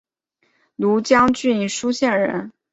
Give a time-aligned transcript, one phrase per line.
[0.77, 2.51] 庐江郡舒县人。